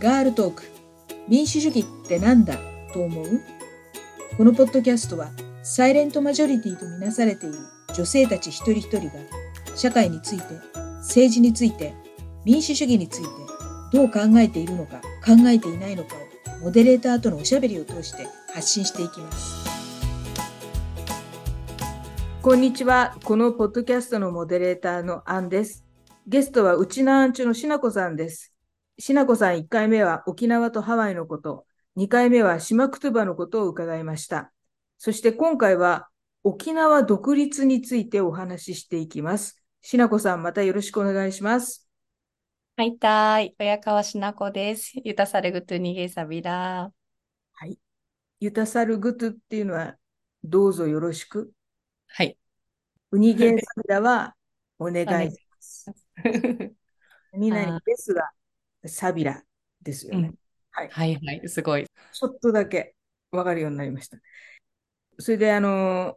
[0.00, 0.62] ガールトーク。
[1.28, 2.56] 民主主義ってなんだ？
[2.94, 3.26] と思う？
[4.38, 5.28] このポッドキャストは
[5.62, 7.58] サイレントマジョリティとみなされている
[7.94, 9.12] 女性たち一人一人が
[9.76, 10.44] 社会について
[11.00, 11.92] 政治について
[12.46, 13.28] 民主主義について
[13.92, 19.68] どう考えているのか考えていないのかをモデレーターとのおしゃべりを通して発信していきます。
[22.40, 23.18] こんにちは。
[23.22, 25.84] このポッドキャストのモデレーターのアンです。
[26.26, 28.54] ゲストはうちなアンチュのしなこさんです。
[29.00, 34.52] しなこさん1回目は沖縄とハワイのこと、2回目は島クトゥバのことを伺いました。
[34.98, 36.08] そして今回は
[36.44, 39.64] 沖縄独立についてお話ししていきます。
[39.80, 41.88] しなこさん、またよろしくお願いします。
[42.76, 43.54] はい、たい。
[43.58, 44.92] 親川しなこです。
[45.02, 46.92] ゆたさるぐとにげさびら。
[47.52, 47.78] はい。
[48.38, 49.96] ゆたさるぐとっていうのは、
[50.44, 51.52] どうぞよろしく。
[52.08, 52.36] はい。
[53.12, 54.34] うにげさびらは、
[54.78, 55.90] お願いします。
[57.32, 58.30] 何々ですが、
[58.86, 59.42] サビラ
[59.82, 60.28] ですよね。
[60.28, 60.34] うん、
[60.70, 61.86] はい、はいはいすごい。
[62.12, 62.94] ちょっとだけ
[63.30, 64.18] わかるようになりました。
[65.18, 66.16] それで、あの、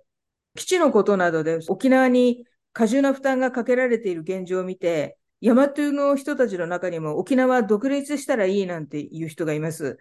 [0.56, 10.00] 基地のことなどで沖縄に過重な負担がかけられている現状を見て、ヤマトゥの人たちの中にも沖縄独立したらいいなんていう人がいます。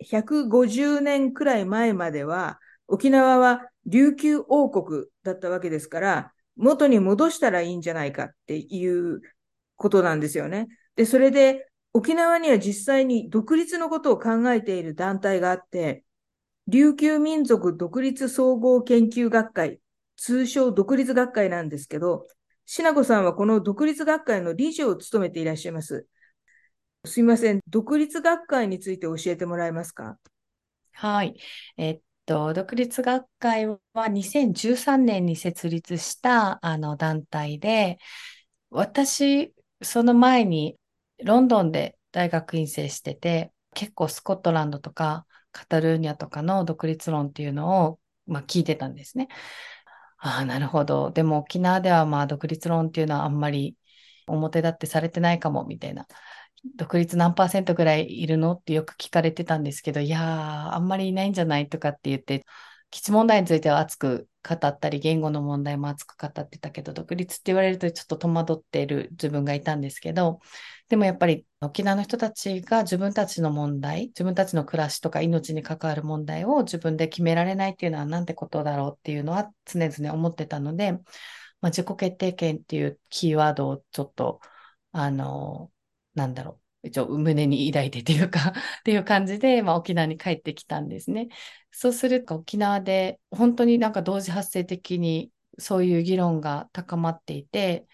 [0.00, 9.22] 150年くらい前までは、沖縄は琉球王国だったわけですから、元に戻したらいいんじゃないかっていう
[9.76, 10.68] ことなんですよね。
[10.94, 16.04] で、それで沖縄には実際に独立のことを考えている団体があって、
[16.68, 19.80] 琉球民族独立総合研究学会、
[20.16, 22.26] 通称独立学会なんですけど、
[22.64, 26.06] しなこさんはこの独立学会の理事を務めていらっしゃいます。
[27.04, 30.18] すいません、独立学会について教えてもらえますか？
[30.92, 31.36] はい。
[31.76, 37.98] えっと、独立学会は2013年に設立したあの団体で、
[38.70, 40.76] 私、その前に
[41.24, 49.28] ロンドンで大学院生してて、結構スコットランドとかカタルーニャとかの独立論っていうのを、まあ、聞いてたんですね。
[50.18, 51.10] ああ、なるほど。
[51.10, 53.76] でも沖縄ではまあ独立論っていうのはあんまり
[54.26, 56.06] 表立ってされてないかもみたいな。
[56.76, 62.44] 独立何パーセントぐらいいるのってよく聞かれてたんですけど、いやー、あんまりいないんじゃないとかって言って、
[62.92, 70.40] 基地問題については熱く語ったり、言語の問題も熱く語ってたけど、独立って言われるとちょっと戸惑っている自分がいたんですけど、
[70.88, 81.00] でもやっぱり沖縄の人たちが自分たちの問題、自分たちの暮らしとか命に関わる問題を自分で決められないっていうのはなんてことだろうっていうのは常々思ってたので、ま
[81.62, 84.40] あ、自己決定権っていうキーワードをちょっと、
[84.92, 85.72] あの、
[86.14, 86.61] なんだろう。
[86.82, 88.50] 一応胸に抱いてというか
[88.80, 91.28] っていう感じで、まあ、沖縄に帰ってきたんですね。
[91.70, 97.86] そうすると沖縄で本当になんか同時発生的にそういう議論が高まっていて、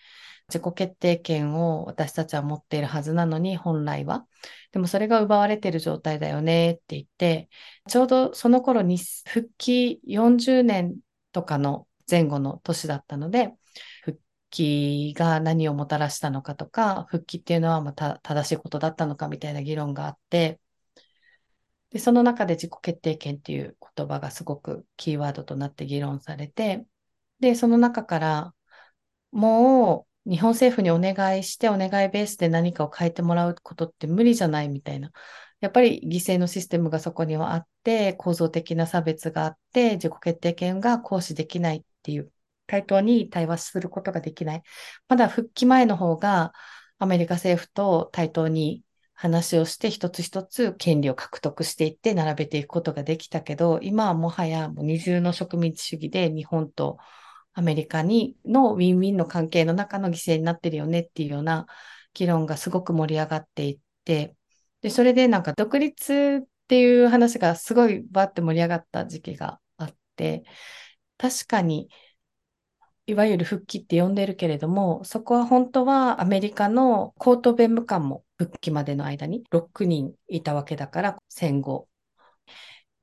[0.48, 4.26] 自己決定権を私たちは持っているはずなのに、本来は。
[4.72, 7.50] でもそれが奪われている状態だよねって言って、
[7.88, 10.96] ちょうどその頃に復帰40年
[11.32, 13.52] とかの前後の年だったので、
[14.50, 20.60] 帰が何をもたらしたのかとか、復帰っていうのはまた正しいことだったのかみたいな議論があって、
[21.90, 26.86] で、その中で自己決定権っていう言葉がすごくキーワードとなって議論されて、
[27.40, 28.54] で、その中から
[29.32, 35.10] もう日本政府にお願いしてお願いベースで何かを変えてもらうことって無理じゃないみたいな。
[35.60, 42.32] やっぱり犠牲のシステムがそこにはあって、構造的な差別があって、自己決定権が行使できないっていう、
[42.68, 44.62] 対等に対話することができない。
[45.08, 46.52] まだ復帰前の方が、
[46.98, 48.84] アメリカ政府と対等に
[49.14, 56.98] 話をして一つ一つ権利を獲得していって並べていくことができたけど、今はもはやもう二重の植民地主義で日本と
[57.54, 61.66] アメリカにのウィンウィンの関係の中の犠牲になってるよねっていうような
[62.14, 64.36] 議論がすごく盛り上がっていって、
[64.82, 70.44] で、それでなんか独立っていう話がすごいバって盛り上がった時期があって、
[71.16, 71.88] 確かに、
[73.08, 81.88] いわゆる復帰って呼んでるけれども、そこは本当はアメリカの高等弁務官も復帰までの間に6人いたわけだから、戦後。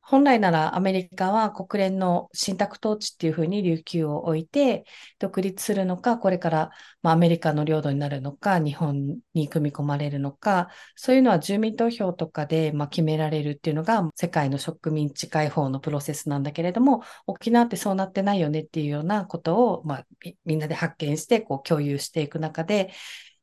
[0.07, 4.85] 本来ならアメリカは国連の信託統治っていうふうに琉球を置いて
[5.17, 6.71] 独立するのか、これから、
[7.01, 20.05] まあ、アメリカの領土になるのか、日本に組み込まれるのか、そういうのは住民投票とかで、まあ、決められるっていうのが世界の植民地解放のプロセスなんだけれども、沖縄ってそうなってないよねっていうようなことを、まあ、
[20.45, 22.91] みんなで発見してこう共有していく中で、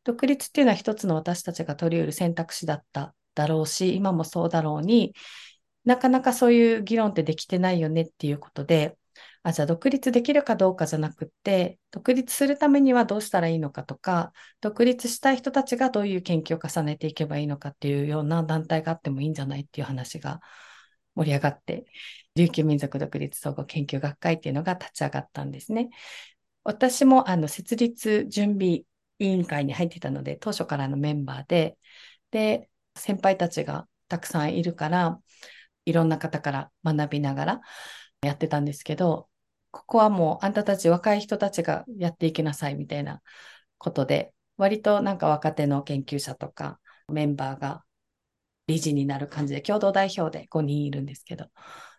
[0.04, 5.14] 独立っていうのは一つの私たちが取り得る選択肢だっただろうし、今もそうだろうに、
[5.84, 8.96] なかなかそういう議論ってできてないよねっていうことで、
[9.42, 20.40] あ、じゃあ独立できるかどうかじゃなくって、独立するためにはどうしたらいいのかとか、独立したい人たちがどういう研究を重ねていけばいいのかっていうような団体があってもいいんじゃないっていう話が
[21.16, 21.86] 盛り上がって、
[22.36, 25.90] 琉球民族独立総合研究学会っていうのが立ち上がったんですね。
[26.64, 28.84] 私もあの設立準備
[29.18, 31.76] 委員会に入ってたので、当初からのメンバーで、
[32.30, 35.20] で、先輩たちがたくさんいるから、
[35.84, 37.60] いろんな方から学びながら
[38.22, 39.28] やってたんですけど、
[39.70, 43.22] ここはもうあんたたち若い人たちがやっていきなさいみたいな
[43.78, 47.84] ことで、割となんか若手の研究者とかメンバーが
[48.66, 51.48] 理事になる感じで、共同代表で5人いるんですけど、っ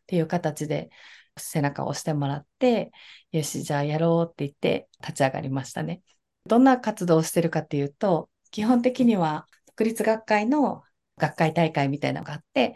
[0.08, 0.90] ていう形で
[1.38, 2.92] 背中を押してもらって、
[3.32, 6.02] よし、じゃあやろうって言って立ち上がりましたね。
[6.46, 10.84] どんな活動をしてるかっていうと、基本的には独立学会の
[11.18, 12.75] 学会大会みたいなのがあって、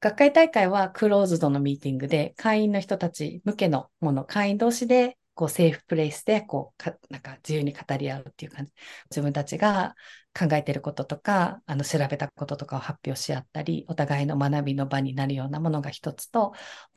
[0.00, 8.72] 学会大会はクローズドのミーティングで、会員の人たち向けのもの、会員同士で、こう、セーフプレイスで、こう、かなんか自由に語り合うっていう感じ。
[9.10, 9.94] 自分たちが
[10.38, 16.52] 考えてることとか、あの、調べたこととかを発表し合ったり、お互いの学びの場になるようなものが一つと、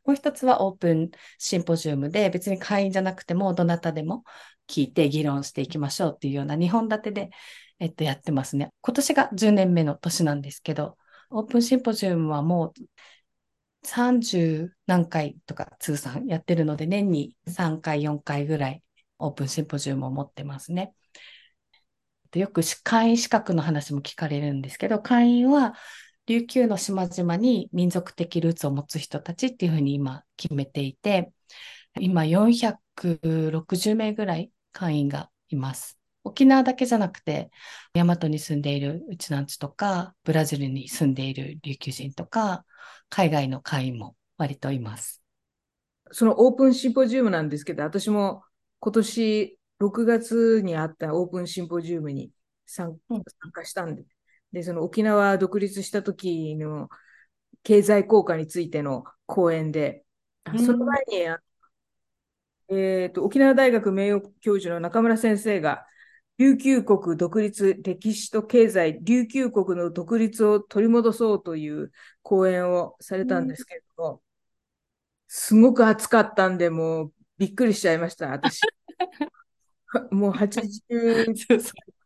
[0.05, 4.23] もう一つはオープンシンポジウムで、別に会員じゃなくても、どなたでも
[4.67, 7.29] 聞いて議論していきましょうっていうような2本立てで、
[7.79, 8.69] えっと、やってますね。
[8.81, 10.97] 今年が10年目の年なんですけど、
[11.29, 12.73] オープンシンポジウムはもう
[13.83, 18.83] 30何回とか通算やってるので、年に3回、4回ぐらい
[19.19, 20.93] オープンシンポジウムを持ってますね。
[22.35, 25.75] よく会員資格の話も聞かれるんですけど、会員は
[26.25, 31.31] 琉球の島々に民族的ルーツを持つ人たちっていうふうに今決めていて、
[31.99, 35.96] 今460名ぐらい会員がいます。
[36.27, 37.51] 沖縄だけじゃなくて、
[37.93, 42.65] 大和に住んでいるうちなんちとか、ブラジルに住んでいる琉球人とか、
[43.09, 45.23] 海外の会員も割といます。
[46.11, 48.43] そのオープンシンポジウムなんですけど、私も
[48.79, 52.31] 今年6月にあったオープンシンポジウムに
[52.65, 52.97] 参
[53.51, 54.05] 加したんで、
[54.51, 56.89] で、その沖縄独立した時の
[57.63, 60.05] 経済効果についての講演で、
[60.57, 61.37] その前に、
[62.69, 65.85] えーと沖縄大学名誉教授の中村先生が、
[66.37, 71.91] 琉球国独立、歴史と経済、琉球国の独立を取り戻そうという
[72.21, 74.19] 講演をされたんですけれども、うん、
[75.27, 78.61] すごく暑かったんで、もうびっくりしちゃいました、私。
[80.11, 81.33] もう80、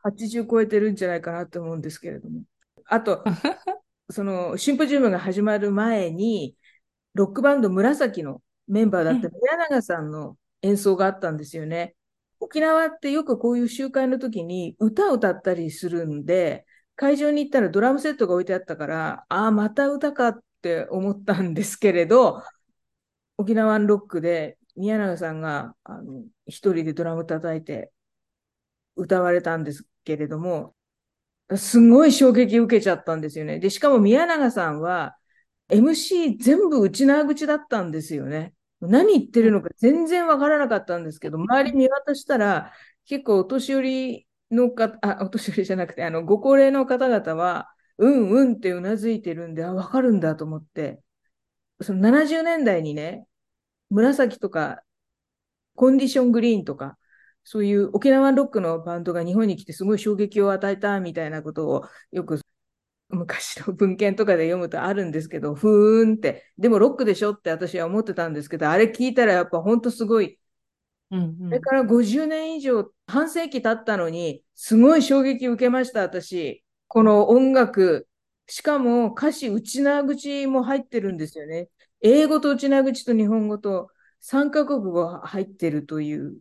[0.03, 2.43] 80超えてるんじゃないかなと思うんですけれども。
[2.85, 3.23] あと、
[4.09, 6.55] そのシンポジウムが始まる前に、
[7.13, 11.95] ロックバンド紫のメンバーだった宮永さんの演奏があったんですよね。
[12.41, 16.65] 沖縄ってよくこういう集会の時に歌を歌ったりするんで、
[16.95, 22.43] 会場に行ったらドラムセットが置いてあったから、ああ、また歌かって思ったんですけれど、
[23.37, 27.91] 沖縄ロックで宮永さんがあの一人でドラム叩いて
[28.95, 30.75] 歌われたんですけれども、
[31.57, 33.59] すごい衝撃受けちゃったんですよね。
[33.59, 35.15] で、しかも宮永さんは
[35.69, 38.53] MC 全部内縄口だったんですよね。
[38.81, 42.73] 何言ってるのか全然わからなかったんですけど、周り見渡したら、
[43.05, 51.01] 結構お年寄りの方、あ、お年寄りじゃなくて、あの、ご高齢の方々は、うんうんってうなずいてるんで、あ、わかるんだと思って、
[51.81, 53.27] その70年代にね、
[53.89, 54.83] 紫とか、
[55.75, 56.97] コンディショングリーンとか、
[57.43, 62.39] そういう沖縄ロックのバンドが日本に来てすごい衝撃を与えたみたいなことをよく
[63.11, 70.39] 昔の文献とかで読むとあるんですけど、ふーんって、でもロックでしょって私は思ってたんですけど、あれ聞いたらやっぱ本当すごい。
[71.11, 76.63] うんうん、それから50年以上、半世紀経ったのに、すごい衝撃受けました、私。
[76.87, 78.07] この音楽。
[78.47, 81.69] しかも歌詞、内縄口も入ってるんですよね。
[82.01, 83.89] 英語と内縄口と日本語と
[84.21, 86.37] 3カ国語入ってるという、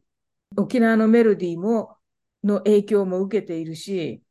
[0.57, 1.97] 沖縄のメロディーも、
[2.43, 4.23] の影響も受けているし、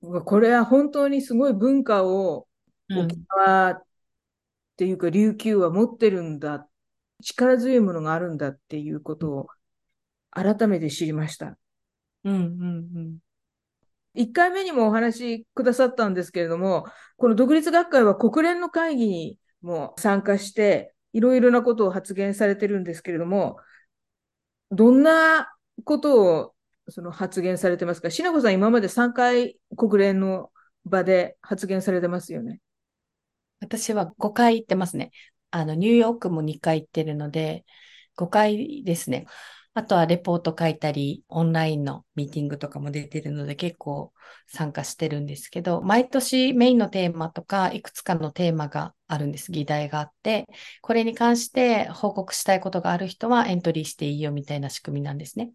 [0.00, 2.46] これは本当にすごい文化を
[2.90, 3.82] 沖縄っ
[4.76, 6.68] ていうか琉球は持ってるんだ、
[7.22, 9.46] 力強いものがあるんだっていうことを
[10.30, 11.58] 改めて知りました。
[12.24, 13.18] うんうんうん。
[14.14, 16.86] 1回目にもお話しくださったんですけれども、
[17.16, 23.58] この独立学会は国連の会議にも参加して、いろいろなことを発言されてるんですけれども、
[24.70, 26.55] どんなことを
[26.88, 28.10] その発言されてますか？
[28.10, 30.50] しなこさん、今まで3回国連の
[30.84, 32.60] 場で発言されてますよね。
[33.60, 35.10] 私は5回行ってますね。
[35.50, 37.64] あの、ニューヨークも2回行ってるので、
[38.14, 39.26] 5回ですね。
[39.74, 44.12] あとはレポート書いたり、オンラインのミーティングとかも出てるので結構
[44.46, 49.52] 参加してるんですけど、毎年メインのテーマとかいくつかのテーマがあるんです。
[49.52, 50.46] 議題があって、
[50.80, 55.50] これに関して報告したいことがある人はエントリーしていいよみたいな仕組みなんですね。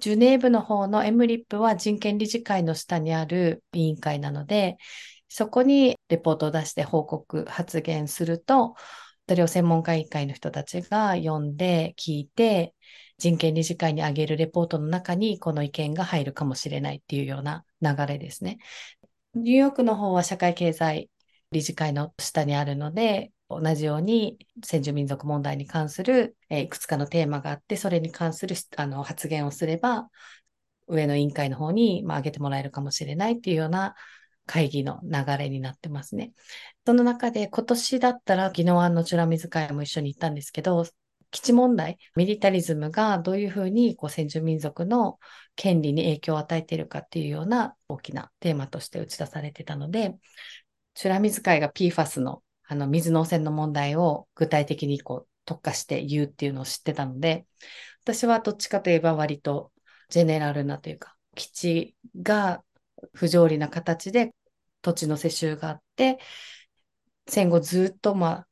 [0.00, 4.78] ジュネーブの方のエムリップは人権理事会の下にある委員会なので、
[5.28, 8.74] そこにレポートを出して報告、発言すると、
[9.28, 12.74] それを専門家委員会の人たちが読んで、聞いて、
[13.18, 18.58] 人権理事会に上げるレポートの中にこの意見が入るかもしれないっていうような流れですね。
[19.34, 21.10] ニューヨークの方は社会経済
[21.52, 30.08] 理事会の下にあるので、同じように先住民族問題に関する、えいくつかのテーマがあって、それに関するあの発言をすれば、
[30.86, 33.94] 上の委員会の方に、まあ、上げてもらえるかもしれないっていうような
[34.46, 36.32] 会議の流れになってますね。
[36.86, 40.86] その中で今年だったら、宜野湾の美ら水会も一緒に行ったんですけど、
[41.30, 45.18] 基地問題、ミリタリズムがどういうふうにこう先住民族の
[45.54, 50.16] 権利に影響を与えているかっていうような大きなテーマとして打ち出されてたので、
[51.00, 57.44] 美ら水会が PFAS のあの水の汚染の問題を具体的にこう特化して言うっていうのを知ってたので、
[58.04, 59.72] 私はどっちかといえば割と
[60.08, 62.62] ジェネラルなというか、基地が
[63.12, 64.32] 不条理な形で
[64.82, 66.20] 土地の世襲があって、
[67.26, 68.46] 戦後ずっとまあ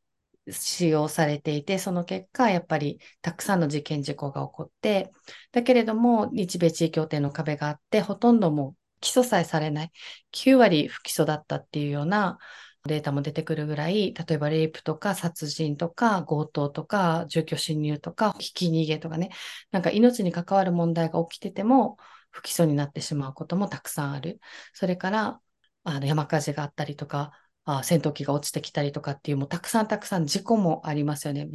[0.50, 5.12] 使用されていて、その結果、やっぱりたくさんの事件、事故が起こって、
[5.52, 9.92] だけれども、日米地位協定の壁があって、ほとんどもう起訴さえされない、
[10.32, 12.38] 9割不起訴だったっていうような
[12.84, 19.30] データも出てくるぐらい、例えばレイプとか殺人とか強盗とか住居侵入とかひき逃げとかね、
[19.70, 21.96] なんか命に関わる問題が起きてても
[22.30, 24.40] 不起訴になってしまうこともたくさんある。
[24.72, 25.40] それから、
[25.84, 27.32] あの山火事があったりとか、
[27.64, 31.46] あ戦闘機が落ちてきたりとかっていう、もうたくさんたくさん事故もありますよね。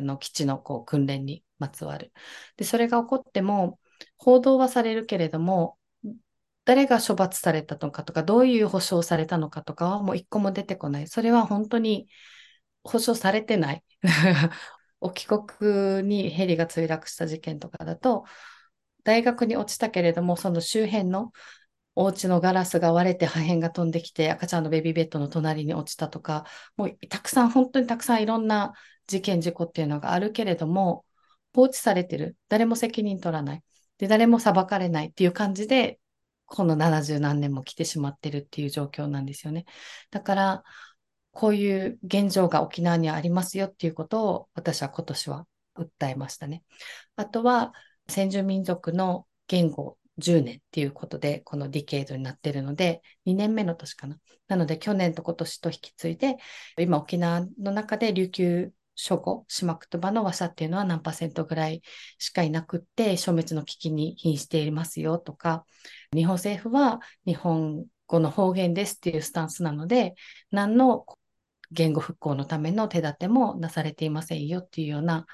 [0.00, 2.12] の基地のこう訓練にまつわる。
[2.56, 3.78] で、それが起こっても、
[4.18, 5.78] 報道はされるけれども、
[6.64, 11.08] 誰が処罰されたのかとか、どういう保証されたのかとかはもう一個も出てこない。
[11.08, 12.08] それは本当に
[12.84, 13.84] 保証されてない。
[15.00, 18.24] お帰国にヘリが墜落した事件とかだと、
[19.04, 21.32] 大学に落ちたけれども、その周辺の
[21.94, 28.72] お家のガラスが割れて破片が飛んできて赤ちゃんのベビーベッドの隣に落ちたとか、もうたくさん、本当にたくさんいろんな
[29.06, 31.04] 事件、事故っていうのがあるけれども、
[31.54, 32.36] 放置されてる。
[32.48, 33.64] 誰も責任取らない。
[33.98, 36.00] で、誰も裁かれないっていう感じで、
[36.54, 39.64] この70何年も来てしまってるっていう状況なんですよね。
[40.10, 40.62] だから、
[41.30, 45.46] こういう現状が沖縄にありますよっていうことを私は今年は
[45.78, 46.62] 訴えましたね。
[47.16, 47.72] あとは、
[48.06, 54.18] 先住民族の言語10年っていうことで、このディケードになってるので、2年目の年かな。
[54.46, 56.36] なので、去年と今年と引き継いで、
[56.78, 61.82] 今沖縄の中で琉球諸語、島言葉の話者っていうのは何パーセントぐらい
[62.18, 65.64] しかいなくって、消滅の危機に瀕していますよとか、
[66.14, 70.14] 日本政府は日本語の方言ですっていうスタンスなので、
[70.50, 71.06] 何の
[71.70, 75.26] 言語復興のための手立てもなされていませんよっていうような、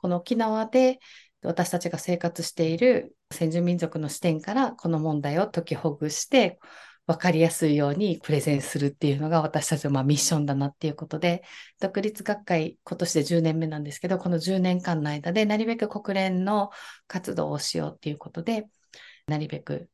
[0.00, 0.98] この沖縄で
[1.42, 6.58] 私たちが生活している先住民族の視点からこの問題を解きほぐして
[7.06, 11.44] 分かりやすいようにプレゼンするっていうのが私たちのまミッションだなっていうことで
[11.80, 16.70] 独立学会今年で10年目なんですけどこの10年間の間でなるべく国連の
[17.06, 18.66] 活動をしようっていうことで
[19.28, 19.88] なるべく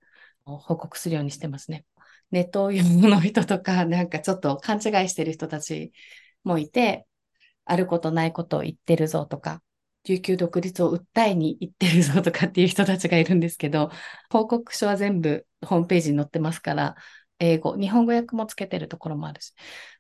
[0.45, 1.85] 報告するようにしてますね。
[2.31, 5.93] ネット用の人とかなんかちょっと勘違いしてる人たち
[6.45, 7.07] もいて
[7.67, 9.63] あることないことを言ってるぞとか
[10.05, 13.91] 琉球独立を訴えに行ってるぞとかっていう人たちがいるんですけど、
[14.31, 16.97] 報告書は全部ホームページに載ってますから、
[17.39, 19.53] 英語、日本語訳もつけてるところもあるし、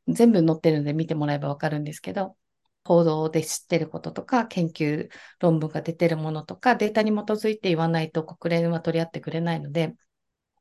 [0.09, 2.37] 全部載ってるので見てもらえばわかるんですけど、
[2.85, 5.09] 報道で知ってることとか、研究
[5.40, 9.94] 論文が出てるものとか、データに基づいて言わないと国連は取り合ってくれないので、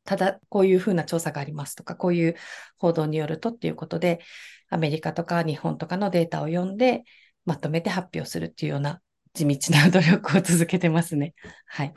[0.03, 2.35] ただこういうふうな調査がありますとか、こういう
[2.77, 4.19] 報道によるとっていうことで、
[4.69, 7.03] アメリカとか日本とかのデータを読んで、
[7.45, 9.01] まとめて発表するっていうような
[9.33, 11.33] 地道な努力を続けてますね。
[11.65, 11.93] はい。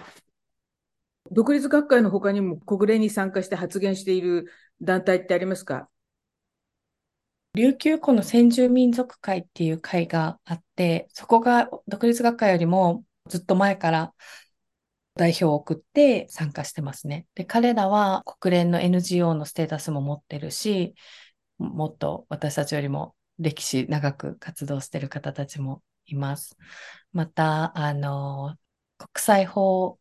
[1.31, 4.47] 独立学会の他にも国連に参加して発言している
[4.81, 5.89] 団体ってありますか？
[7.55, 14.13] 琉球湖の先住民族会っていう会があって、そこが独立学会よりもずっと前から
[15.15, 17.27] 代表を送って参加してますね。
[17.35, 20.95] で、彼らは国連の NGO のステータスも持ってるし、
[21.59, 26.57] もっと私たちよりも歴史長く活動してる方たちもいます。
[27.13, 28.57] また、あの、
[28.99, 29.99] 国際法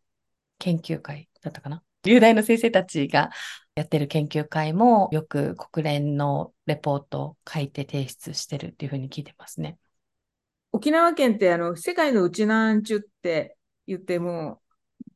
[0.60, 1.83] 研究会だったかな？
[2.03, 3.31] 流大の先生たちが
[3.75, 9.77] やってる研究会もよく国連のレポートを書いて提出してるっていうふうに聞いてますね。
[10.72, 13.55] 沖縄県ってあの世界のうちなんちゅって
[13.88, 14.62] 言っても、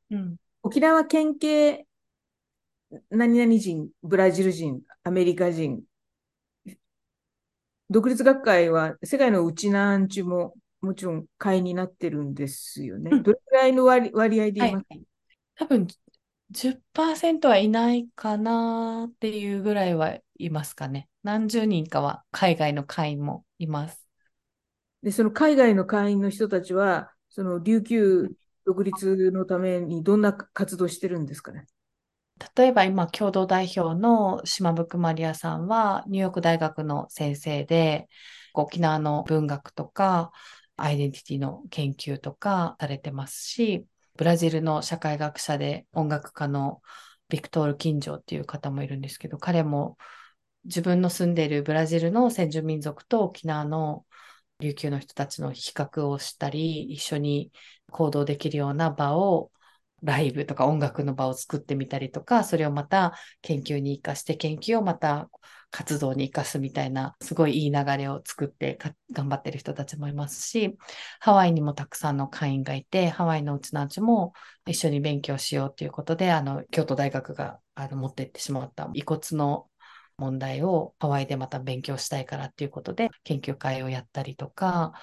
[0.10, 1.86] うん、沖縄県系
[3.10, 5.82] 何々人、ブラジル人、アメリカ人、
[7.90, 10.54] 独立学会は世界のうちなんちゅも
[10.88, 13.12] もちろん会員になってるんですよね。
[13.12, 14.86] うんどれくらいの割割合で言います？
[14.86, 15.04] か、はい。
[15.56, 15.88] 多分
[16.50, 21.10] 10%はいないかなっていうぐらいはいますかね。
[21.24, 24.08] 何十人かは海外の会員もいます。
[25.04, 28.30] で、その海外の会員の人たちは、その琉球
[28.66, 31.66] 独立のためにどんな活動してるんですかね？
[32.56, 38.08] 例えば今、共同代表の島福マリアさんは、ニューヨーク大学の先生で、
[38.54, 40.32] 沖縄の文学とか、
[40.78, 46.82] アイデンティティの研究とかされてますし、ブラジルの社会学者で音楽家の
[47.30, 49.98] ビクトール・キンジョーっていう方もいるんですけど、彼も
[50.64, 54.06] 自分の住んでいるブラジルの先住民族と沖縄の
[54.60, 57.52] 琉球の人たちの比較をしたり、一緒に
[57.92, 59.52] 行動できるような場を
[60.04, 65.30] ライブとか音楽の場を作ってみたりとか、それをまた研究に生かして、研究をまた
[65.72, 68.78] 活動に生かすみたいな、すごいいい流れを作って
[69.12, 70.78] 頑張ってる人たちもいますし、
[71.20, 74.34] ハワイにもたくさんの会員がいて、ハワイのうちなんちも
[74.66, 79.68] 一緒に勉強しようということで、あの、京都大学があの持ってってしまった遺骨の
[80.18, 84.94] 問題をハワイでまた勉強したいからっていうことで研究会をやったりとか、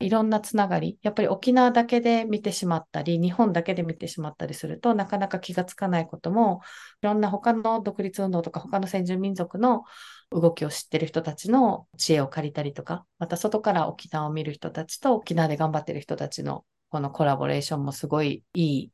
[0.00, 6.60] いろんなつながり、やっぱり沖縄だけで見てしまったり、日本だけで見てしまったりするとなかなか気がつかないことも、
[7.02, 9.84] いろんな他の独立運動とか他の先住民族の
[10.30, 18.92] 動きを知ってる人たちの知恵を借りたりとか、また外から沖縄を見る人たちと沖縄で頑張ってる人たちのこのコラボレーションもすごいいい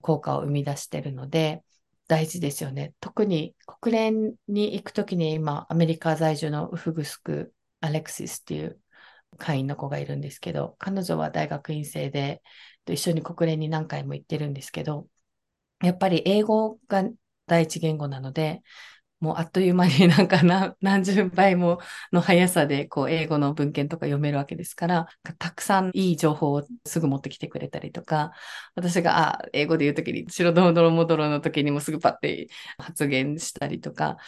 [0.00, 1.62] 効果を生み出してるので、
[2.08, 2.94] 大事ですよね。
[3.00, 8.80] 特に国連に行くときに今、アメリカ在住のウフグスク・アレクシスっていう
[9.38, 12.42] 会員の子がいるんですけど、彼女は大学院生で、
[12.86, 15.08] 一緒に国連に何回も行ってるんですけど、
[15.82, 17.04] やっぱり英語が
[17.46, 18.62] 第一言語なので、
[19.20, 20.42] もうあっという間になんか
[20.82, 21.80] 何十倍も
[22.12, 28.32] の速さでこう英語の文献とか読めるわけですから、たくさんいい情報をすぐ持ってきてくれたりとか、
[28.74, 34.18] 私があ英語で言うときに、白ドロドロモドロの時にもすぐパッて発言したりとか、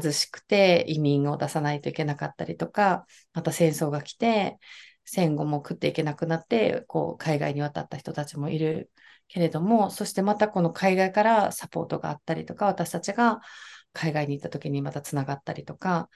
[0.00, 4.58] 貧しくて移民を出さないといけなかったりとか、また戦争が来て、
[5.04, 8.90] 戦後も食っていけなくなって、こう海外に渡った人たちもいる
[9.28, 13.40] けれども、そしてまたこの海外からサポートがあったりとか、私たちが
[13.92, 16.08] 海外に行った時にまたつながったりとか、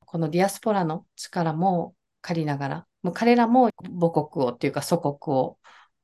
[0.00, 3.70] このディアスポラの力も借りながら、もう彼らも
[4.00, 5.58] 母国をっていうか祖国を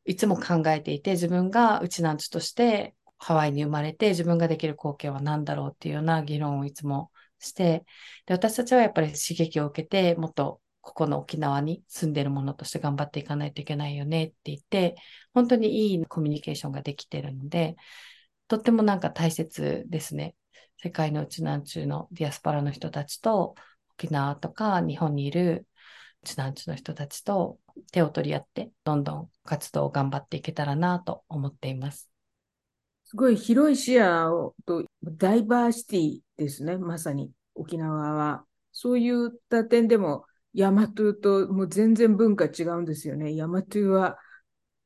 [0.05, 7.85] いつも考えていて、自分がうちなんちとしてハワイに生まれて自分ができる貢献は何だろうっていうような議論をいつもして
[8.27, 14.97] で、私たちはやっぱり刺激を受けて、もっとここの沖縄に住んでるものとして頑張っていかないといけないよねって言って、
[15.35, 17.77] 本当にいいコミュニケーションができてるので、
[18.49, 20.35] とってもなんか大切ですね。
[20.79, 23.55] 世界のうちなんちゅうのディアスパラの人たちと、
[23.95, 25.67] 沖縄とか日本にいる
[26.23, 27.59] うちなんちゅうの人たちと
[27.93, 32.11] 手を取り合って、どんどん活動を頑張っていけたらなと思っています。
[33.11, 38.45] すごい広い視野とダイバーシティですね、まさに沖縄は。
[38.71, 43.35] そういった点でも、ヤマトゥともう全然文化違うんですよね。
[43.35, 44.17] ヤマトゥは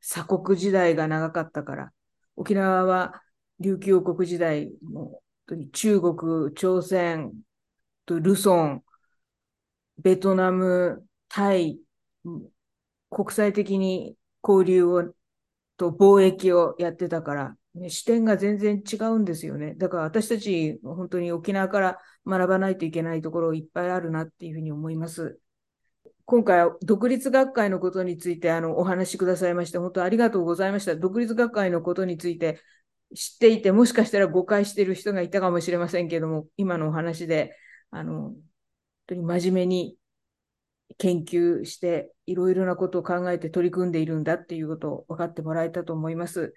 [0.01, 1.93] 鎖国時代が長かったから。
[2.35, 3.23] 沖縄は
[3.61, 7.31] 琉球王国時代、もう中国、朝鮮、
[8.07, 8.85] とルソン、
[9.99, 11.79] ベトナム、タイ、
[13.11, 15.13] 国際的に交流を
[15.77, 19.75] と貿易をやってたから、ね、視点が全然違うんですよね。
[19.75, 25.41] だから私たち本当に沖縄から学ばないといけないところいっぱいあるなっていうふうに思います。
[26.27, 30.97] 今回独立学会のことについてあのお話しくださいまして、本当ありがとうございました。
[30.97, 32.61] 独立学会のことについて
[33.15, 37.57] 知っていて、もしかしたら誤解している人がいたかもしれませんけども、今のお話で、
[37.91, 38.43] あの、本
[39.07, 39.99] 当に真面目に
[40.99, 46.55] 研究して、いろいろなことを考えて取り組んでいるんだっていうことを分かってもらえたと思います。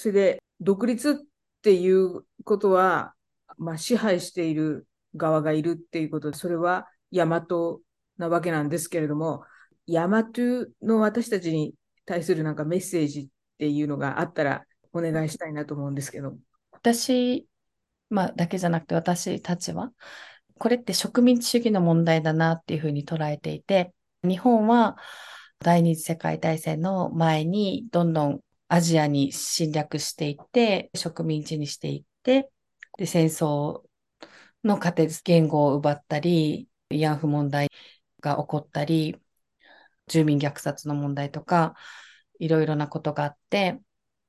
[0.00, 1.14] それで、独立っ
[1.60, 3.12] ていうことは、
[3.58, 7.46] まあ、支配している側がいるっていうことで、それは大和
[8.16, 9.44] なわけなんですけれども、
[9.86, 10.24] 大和
[10.80, 11.74] の私たちに
[12.06, 16.34] 対するなんかメッセージっていうのがあったらお願いしたいなと思うんですけど。
[16.70, 17.46] 私、
[18.08, 19.92] まあ、だけじゃなくて私たちは、
[20.58, 23.92] これって植民地主義の問題だなっていうふうに捉えていて、
[24.24, 24.96] 日本は
[25.58, 28.40] 第二次世界大戦の前にどんどん
[28.72, 32.52] アジアに侵略していって、植民地にしていって、
[32.98, 33.82] で戦争
[34.62, 37.68] の過程で言語を奪ったり、慰安婦問題
[38.20, 39.20] が起こったり、
[40.06, 41.74] 住民虐殺の問題とか、
[42.38, 43.80] いろいろなことがあって、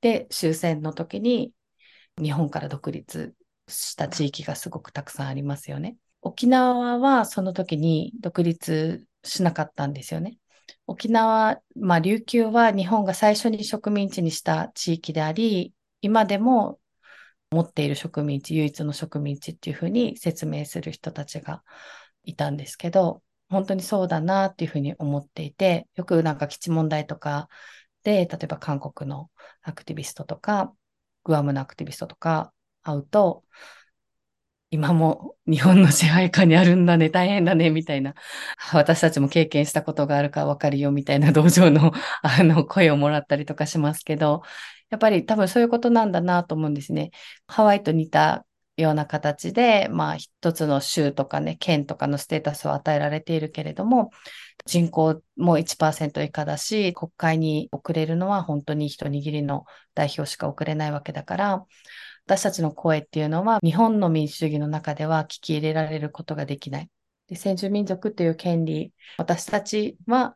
[0.01, 1.54] で、終戦の時に
[2.19, 3.36] 日本から独立
[3.67, 5.97] した地域がすごくたくさんありますよね。
[6.23, 10.39] 沖縄はその時に独立しなかったんですよね。
[10.88, 16.79] 沖縄、まあ、琉球は日本が最初に植民地にした地域であり、今でも
[17.51, 21.63] 持っている植民地、唯一の植民地っていうふうに説明する人たちが
[22.23, 27.49] いたんですけど、本当にそうだなっていうふうに思っていて、よくなんか基地問題とか
[28.03, 29.29] で、例えば韓国の
[29.62, 30.73] アクティビストとか、
[31.23, 32.53] グアムのアクティビストとか
[32.84, 33.43] 会うと、
[34.73, 38.15] 今も日本の支配下にあるんだね、大変だね、みたいな、
[38.73, 41.91] 私たちも経験したことがあるか分かるよ、みたいな同情の
[42.23, 44.43] あの声をもらったりとかしますけど、
[44.89, 47.12] やっぱり多分そういうことなんだなと思うんですね。
[47.47, 48.45] ハワイと似た
[48.77, 54.12] ような形で、まあ一つの州とかね、県とかのステータスを与えられているけれども、
[54.65, 61.65] 人口も1%以下だし、国会に送れるのは本当に一握りの代表しか送れないわけだから、
[62.25, 66.89] 私たちの声っていうのは日本の民主主義の中では聞き入れられることができない。
[67.27, 70.36] で先住民族っていう権利、私たちは、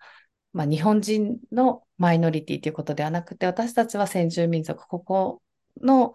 [0.54, 5.42] まあ、日本人のマイノリティということではなくて、私たちは先住民族、ここ
[5.82, 6.14] の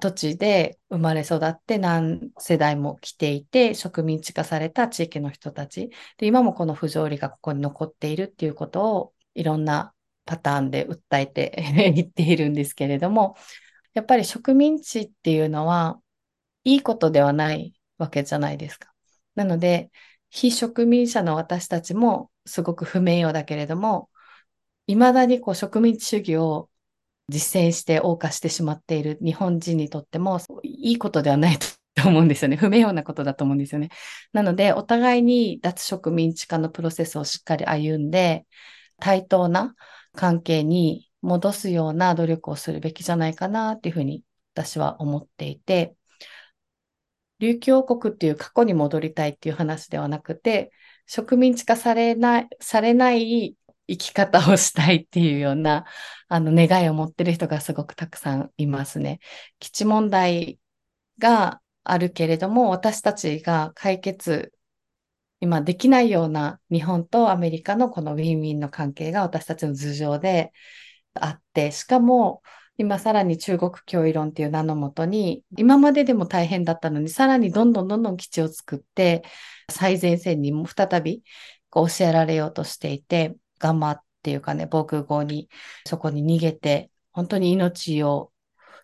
[0.00, 9.92] 土地で生まれ育って何世代も来ていて植民地化された地域の人たちで今もこの不条理がここに残っているっていうことをいろんな
[10.24, 13.36] パターンで訴えて 言っているんですけれども
[13.94, 16.00] やっぱり植民地っていうのは
[16.64, 18.92] いいことではないわけじゃないですか。
[19.34, 19.90] なので、
[20.30, 24.10] 非植民者の私たちもすごく不名誉だけれども、
[24.86, 26.70] いまだにこう植民地主義を
[27.28, 31.58] 実践して謳歌してしまっている日本人にとってもいいことではない
[31.94, 32.56] と思うんですよね。
[32.56, 33.90] 不名誉なことだと思うんですよね。
[34.32, 38.46] なので、お互いに脱植民地化のプロセスをしっかり歩んで、
[38.98, 39.74] 対等な
[40.14, 44.22] 関係に戻すような努力をするべきじゃないかなっていうふうに
[44.54, 45.96] 私は思っていて、
[47.38, 50.72] 琉球王国っていう過去に戻りたいっていう話ではなくて、
[51.06, 53.56] 植民地化されない、されない
[53.88, 55.84] 生き方をしたいっていうような、
[56.28, 59.18] あの、願いを持ってる人がすごくたくさんいますね。
[59.58, 60.60] 基地問題
[61.18, 64.52] があるけれども、私たちが解決、
[65.40, 70.52] 今できないような日本とアメリカのこのウィンウィンの関係が私たちの頭上で、
[71.14, 72.42] あって、しかも、
[72.78, 79.22] 今さらに中国脅威論っていう名のもとに、今まででも大変だったのに、さらにどんどんどんどん基地を作って、
[79.70, 81.22] 最前線にも再び
[81.70, 85.48] こう教えられようとしていて、ガマっていうかね、防空壕に
[85.86, 88.32] そこに逃げて、本当に命を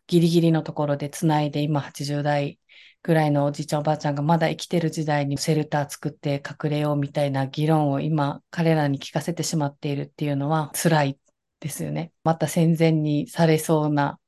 [0.07, 2.59] ギリギリのところでつないで、今80代
[3.03, 11.19] ぐらいのおじいちゃんおばあちゃんがまだ生きてる時代にシェルター作って隠れようみたいな議論を今彼らに聞かせてしまっているっていうのは辛い。
[11.61, 12.13] ですよね。
[12.25, 14.21] また戦前にされそうな、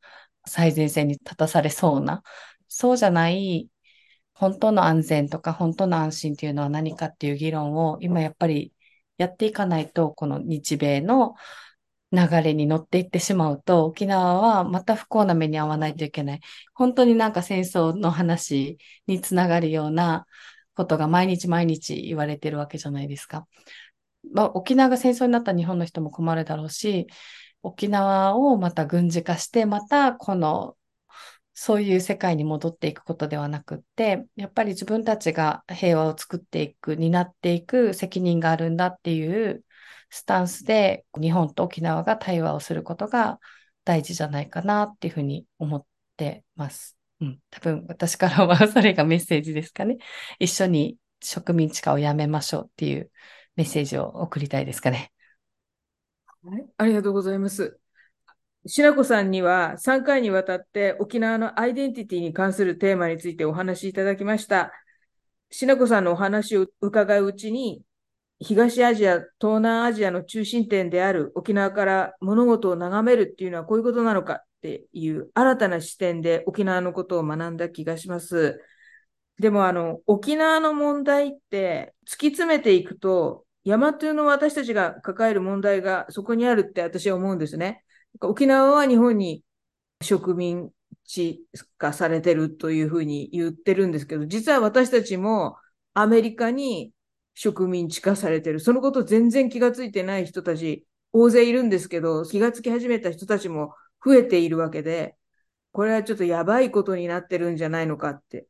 [0.47, 2.23] 最前線に立たされそうな、
[2.69, 3.69] そうじゃない
[4.35, 8.73] 本当の安全とか本当の安心っていうのは何かっていう議論を今やっぱり
[9.19, 11.35] やっていかないと、この日米の
[12.13, 16.41] 流れに乗っていってしまうと、沖縄はまた不幸な目に遭わないといけない。
[16.75, 20.27] 本当になんか戦争の話につながるような
[20.75, 23.47] ことが毎日毎日言われてるわけじゃないですか。
[24.33, 27.07] まあ、沖縄が戦争になった日本の人も困るだろうし、
[27.63, 30.77] 沖縄をまた軍事化して、またこの、
[31.53, 39.65] そういう世界に戻っていくことではなくって、やっぱり自分たちが平和を作っていく、担っていく責任があるんだっていう
[40.11, 43.41] スタンスで、日本と沖縄が対話をすることが
[43.85, 46.97] 大事じゃないかなっていうふうに思ってます。
[47.21, 49.99] うん、多分私からはそれがメッセージですかね。
[50.39, 53.11] 一緒に植民地化をやめましょうっていう
[53.57, 55.13] メッセージを送りたいですかね。
[56.43, 57.79] はい、ありがとうございます。
[58.67, 64.73] しなこさんには3回にわたって沖縄のアイデンティティに関するテーマについてお話しいただきました。
[65.51, 67.83] しなこさんのお話を伺ううちに、
[68.39, 78.61] 東アジア、東南アジアの中心点である沖縄から物事を眺めるっていうのはこういうことなのかっていう新たな視点で沖縄のことを学んだ気がします。
[79.41, 87.83] でもあの、沖縄の問題って突き詰めていくと、山というの私たちが抱える問題がそこにあるって私は思うんですね。
[88.21, 89.43] 沖縄は日本に
[90.03, 90.71] 植民
[91.05, 91.43] 地
[91.79, 95.57] 化されてるというふうに言ってるんですけど、実は私たちも
[95.95, 96.93] アメリカに
[97.35, 98.61] 植民地化されてる。
[98.61, 103.75] そのこと全然気がついてない人たち大勢いるんですけど、気がつき始めた人たちも
[104.05, 105.17] 増えているわけで、
[105.73, 108.47] これはちょっとやばいことになってるんじゃないのかって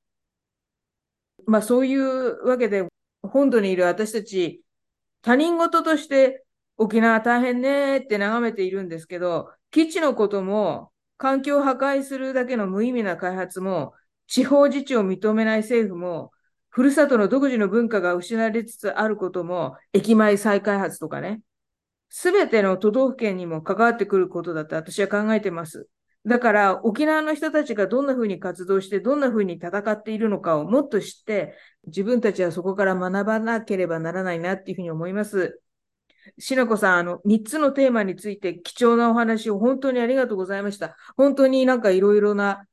[1.50, 2.86] まあそういうわけで、
[3.22, 4.62] 本土にいる私たち、
[5.20, 6.44] 他人事として
[6.76, 13.94] 沖縄大変ねって眺めているんですけど、基地のことも、環境を破壊するだけの無意味な開発も、
[14.28, 16.30] 地方自治を認めない政府も、
[16.68, 21.42] ふるさとの独自の文化が失われつつあることも、駅前再開発とかね、
[22.10, 25.88] すべての都道府県にも関わってくることだと私は考えてます。
[26.26, 31.54] だから沖縄の人たちがどんなふうに活動して、どんなふうに戦っているのかをもっと知って、
[31.86, 35.60] 自分たちはそこから学ばなければならないなっていうふうに思います。
[36.38, 40.96] しなこさん、あの、3つのテーマについて貴重なお話を本当にありがとうございました。
[41.16, 42.66] 本当になんかいろいろな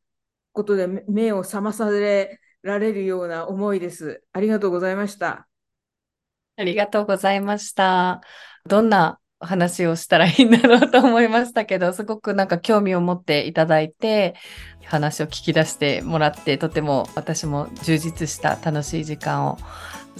[0.52, 4.24] ことで目を覚まされられるような思いです。
[4.34, 5.48] ありがとうございました。
[6.58, 8.22] ありがとうございました。
[8.66, 14.36] どんな話をしたらいいんだろうと思いましたけど、すごくなんか興味を持っていただいて、
[14.86, 19.58] 話を聞き出してもらって、とても私も充実した楽しい時間を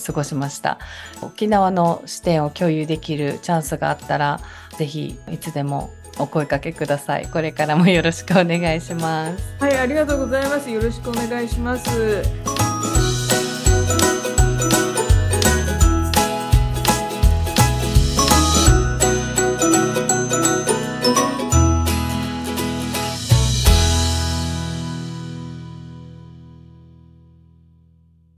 [0.06, 0.78] 過ごしました。
[1.22, 4.40] 沖縄の視点を共有できるチャンスがあったら、
[4.78, 7.28] ぜひいつでもお声かけください。
[7.28, 9.56] これからもよろしくお願いします。
[9.60, 10.70] はい、ありがとうございます。
[10.70, 11.88] よろしくお願いします。